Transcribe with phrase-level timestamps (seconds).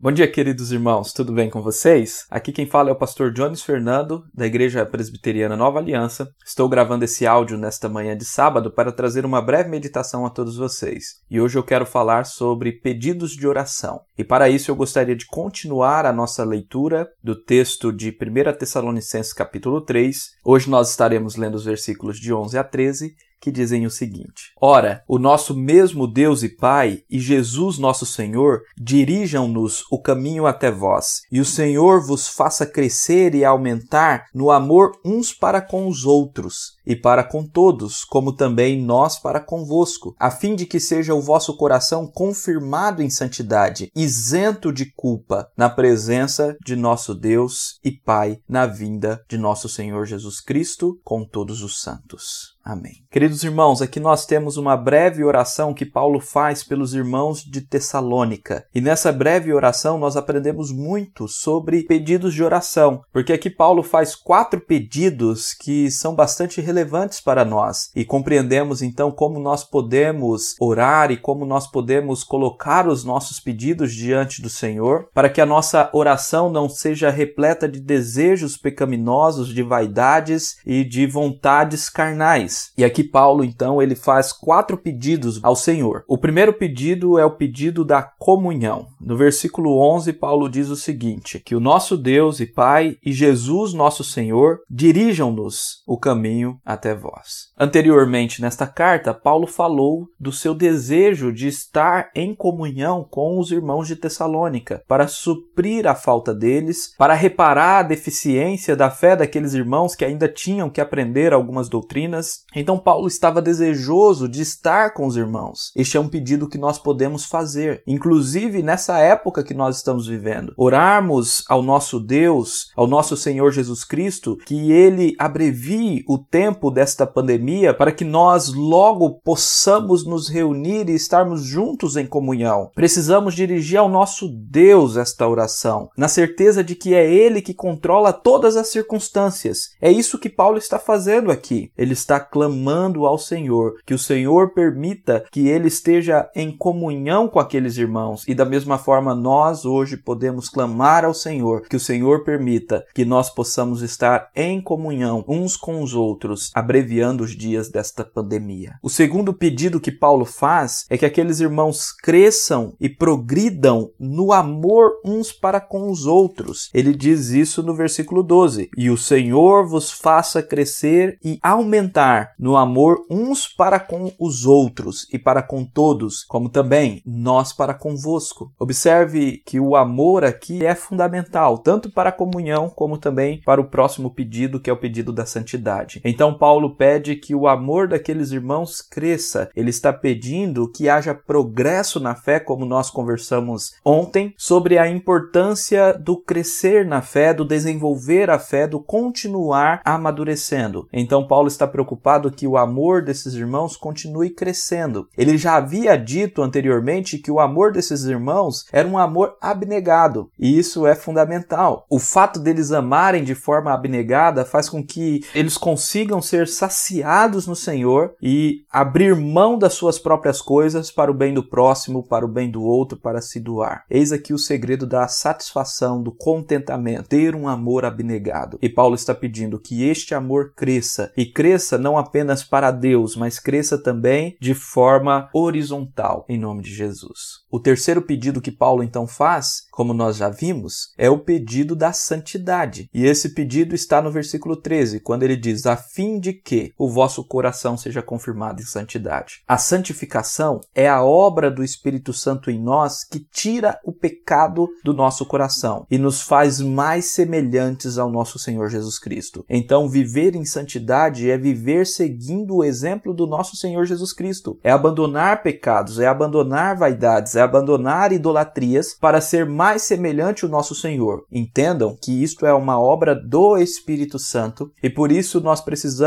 [0.00, 2.24] Bom dia, queridos irmãos, tudo bem com vocês?
[2.30, 6.32] Aqui quem fala é o pastor Jones Fernando, da Igreja Presbiteriana Nova Aliança.
[6.46, 10.56] Estou gravando esse áudio nesta manhã de sábado para trazer uma breve meditação a todos
[10.56, 11.16] vocês.
[11.28, 14.00] E hoje eu quero falar sobre pedidos de oração.
[14.16, 19.32] E para isso eu gostaria de continuar a nossa leitura do texto de 1 Tessalonicenses
[19.32, 20.30] capítulo 3.
[20.44, 25.02] Hoje nós estaremos lendo os versículos de 11 a 13 que dizem o seguinte: Ora,
[25.08, 31.22] o nosso mesmo Deus e Pai e Jesus nosso Senhor dirijam-nos o caminho até vós,
[31.30, 36.77] e o Senhor vos faça crescer e aumentar no amor uns para com os outros
[36.88, 41.20] e para com todos, como também nós para convosco, a fim de que seja o
[41.20, 48.38] vosso coração confirmado em santidade, isento de culpa, na presença de nosso Deus e Pai,
[48.48, 52.56] na vinda de nosso Senhor Jesus Cristo com todos os santos.
[52.64, 52.92] Amém.
[53.10, 58.62] Queridos irmãos, aqui nós temos uma breve oração que Paulo faz pelos irmãos de Tessalônica.
[58.74, 64.14] E nessa breve oração nós aprendemos muito sobre pedidos de oração, porque aqui Paulo faz
[64.14, 66.77] quatro pedidos que são bastante relevantes
[67.20, 73.04] para nós e compreendemos então como nós podemos orar e como nós podemos colocar os
[73.04, 78.56] nossos pedidos diante do Senhor, para que a nossa oração não seja repleta de desejos
[78.56, 85.40] pecaminosos, de vaidades e de vontades carnais e aqui Paulo, então, ele faz quatro pedidos
[85.42, 86.04] ao Senhor.
[86.06, 88.88] O primeiro pedido é o pedido da comunhão.
[89.00, 93.72] No versículo 11, Paulo diz o seguinte: que o nosso Deus e Pai e Jesus,
[93.72, 97.48] nosso Senhor, dirijam-nos o caminho até vós.
[97.58, 103.88] Anteriormente, nesta carta, Paulo falou do seu desejo de estar em comunhão com os irmãos
[103.88, 109.94] de Tessalônica, para suprir a falta deles, para reparar a deficiência da fé daqueles irmãos
[109.94, 115.16] que ainda tinham que aprender algumas doutrinas então Paulo estava desejoso de estar com os
[115.16, 115.72] irmãos.
[115.76, 120.52] Este é um pedido que nós podemos fazer, inclusive nessa época que nós estamos vivendo.
[120.56, 127.06] Orarmos ao nosso Deus, ao nosso Senhor Jesus Cristo, que ele abrevie o tempo desta
[127.06, 132.70] pandemia para que nós logo possamos nos reunir e estarmos juntos em comunhão.
[132.74, 138.12] Precisamos dirigir ao nosso Deus esta oração, na certeza de que é ele que controla
[138.12, 139.70] todas as circunstâncias.
[139.80, 141.70] É isso que Paulo está fazendo aqui.
[141.76, 147.40] Ele está clamando ao Senhor, que o Senhor permita que ele esteja em comunhão com
[147.40, 148.24] aqueles irmãos.
[148.26, 153.04] E da mesma forma, nós hoje podemos clamar ao Senhor, que o Senhor permita que
[153.04, 158.78] nós possamos estar em comunhão uns com os outros, abreviando os dias desta pandemia.
[158.82, 164.92] O segundo pedido que Paulo faz é que aqueles irmãos cresçam e progridam no amor
[165.04, 166.70] uns para com os outros.
[166.72, 172.56] Ele diz isso no versículo 12: E o Senhor vos faça crescer e aumentar no
[172.56, 178.52] amor uns para com os outros e para com todos, como também nós para convosco.
[178.58, 183.68] Observe que o amor aqui é fundamental, tanto para a comunhão como também para o
[183.68, 186.00] próximo pedido, que é o pedido da santidade.
[186.04, 189.48] Então, Paulo pede que o amor daqueles irmãos cresça.
[189.54, 195.92] Ele está pedindo que haja progresso na fé, como nós conversamos ontem, sobre a importância
[195.92, 200.88] do crescer na fé, do desenvolver a fé, do continuar amadurecendo.
[200.92, 205.08] Então, Paulo está preocupado que o amor desses irmãos continue crescendo.
[205.16, 210.58] Ele já havia dito anteriormente que o amor desses irmãos era um amor abnegado, e
[210.58, 211.86] isso é fundamental.
[211.88, 217.56] O fato deles amarem de forma abnegada faz com que eles consigam ser saciados no
[217.56, 222.28] Senhor e abrir mão das suas próprias coisas para o bem do próximo, para o
[222.28, 223.84] bem do outro, para se doar.
[223.90, 228.58] Eis aqui o segredo da satisfação, do contentamento, ter um amor abnegado.
[228.60, 233.38] E Paulo está pedindo que este amor cresça e cresça não apenas para Deus, mas
[233.38, 237.38] cresça também de forma horizontal, em nome de Jesus.
[237.50, 241.92] O terceiro pedido que Paulo então faz, como nós já vimos, é o pedido da
[241.92, 242.88] santidade.
[242.92, 246.88] E esse pedido está no versículo 13, quando ele diz: a fim de que o
[246.88, 249.42] vosso coração seja confirmado em santidade.
[249.48, 254.94] A santificação é a obra do Espírito Santo em nós que tira o pecado do
[254.94, 259.44] nosso coração e nos faz mais semelhantes ao nosso Senhor Jesus Cristo.
[259.50, 264.58] Então, viver em santidade é viver seguindo o exemplo do nosso Senhor Jesus Cristo.
[264.62, 270.74] É abandonar pecados, é abandonar vaidades, é abandonar idolatrias para ser mais semelhante ao nosso
[270.74, 271.24] Senhor.
[271.32, 275.97] Entendam que isto é uma obra do Espírito Santo e por isso nós precisamos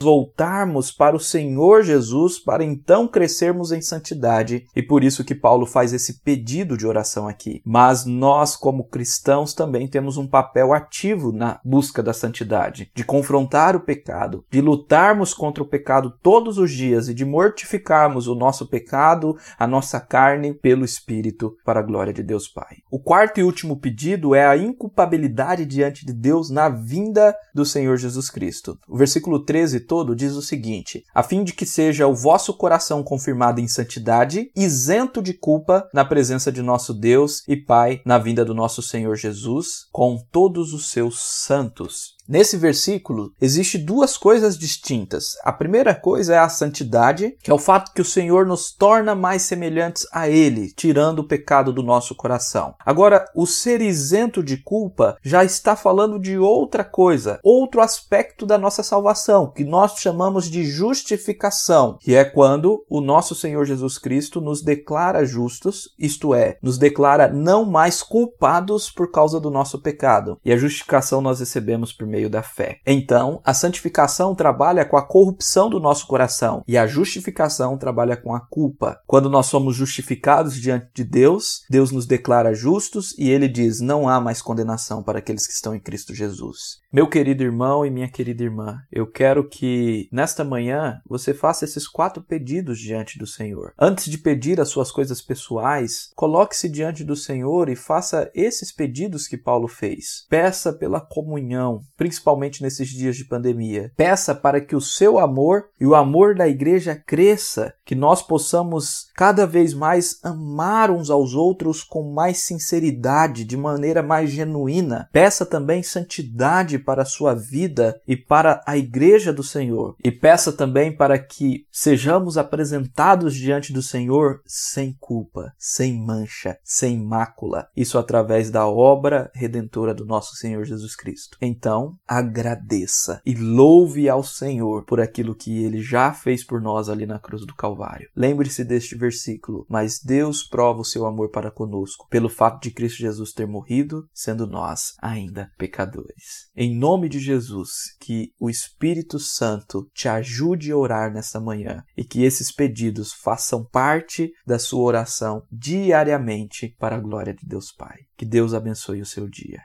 [0.00, 4.66] voltarmos para o Senhor Jesus para então crescermos em santidade.
[4.74, 7.62] E por isso que Paulo faz esse pedido de oração aqui.
[7.64, 13.76] Mas nós, como cristãos, também temos um papel ativo na busca da santidade, de confrontar
[13.76, 18.68] o pecado, de lutarmos contra o pecado todos os dias e de mortificarmos o nosso
[18.68, 22.76] pecado, a nossa carne, pelo Espírito, para a glória de Deus Pai.
[22.90, 27.96] O quarto e último pedido é a inculpabilidade diante de Deus na vinda do Senhor
[27.96, 28.78] Jesus Cristo.
[28.88, 33.02] O versículo 13 todo diz o seguinte: a fim de que seja o vosso coração
[33.04, 38.44] confirmado em santidade, isento de culpa na presença de nosso Deus e Pai na vinda
[38.44, 42.16] do nosso Senhor Jesus, com todos os seus santos.
[42.30, 45.36] Nesse versículo, existe duas coisas distintas.
[45.42, 49.16] A primeira coisa é a santidade, que é o fato que o Senhor nos torna
[49.16, 52.76] mais semelhantes a Ele, tirando o pecado do nosso coração.
[52.86, 58.56] Agora, o ser isento de culpa já está falando de outra coisa, outro aspecto da
[58.56, 64.40] nossa salvação, que nós chamamos de justificação, que é quando o nosso Senhor Jesus Cristo
[64.40, 70.38] nos declara justos, isto é, nos declara não mais culpados por causa do nosso pecado.
[70.44, 72.78] E a justificação nós recebemos por meio meio da fé.
[72.86, 78.34] Então, a santificação trabalha com a corrupção do nosso coração e a justificação trabalha com
[78.34, 79.00] a culpa.
[79.06, 84.08] Quando nós somos justificados diante de Deus, Deus nos declara justos e ele diz: não
[84.08, 86.80] há mais condenação para aqueles que estão em Cristo Jesus.
[86.92, 91.86] Meu querido irmão e minha querida irmã, eu quero que nesta manhã você faça esses
[91.86, 93.72] quatro pedidos diante do Senhor.
[93.78, 99.28] Antes de pedir as suas coisas pessoais, coloque-se diante do Senhor e faça esses pedidos
[99.28, 100.26] que Paulo fez.
[100.28, 103.92] Peça pela comunhão, principalmente nesses dias de pandemia.
[103.96, 109.06] Peça para que o seu amor e o amor da igreja cresça, que nós possamos
[109.14, 115.08] cada vez mais amar uns aos outros com mais sinceridade, de maneira mais genuína.
[115.12, 119.96] Peça também santidade para a sua vida e para a igreja do Senhor.
[120.02, 126.98] E peça também para que sejamos apresentados diante do Senhor sem culpa, sem mancha, sem
[126.98, 127.68] mácula.
[127.76, 131.36] Isso através da obra redentora do nosso Senhor Jesus Cristo.
[131.40, 137.06] Então, agradeça e louve ao Senhor por aquilo que ele já fez por nós ali
[137.06, 138.08] na cruz do Calvário.
[138.16, 142.98] Lembre-se deste versículo: Mas Deus prova o seu amor para conosco, pelo fato de Cristo
[142.98, 146.50] Jesus ter morrido, sendo nós ainda pecadores.
[146.70, 152.04] Em nome de Jesus, que o Espírito Santo te ajude a orar nessa manhã e
[152.04, 157.96] que esses pedidos façam parte da sua oração diariamente para a glória de Deus Pai.
[158.16, 159.60] Que Deus abençoe o seu dia.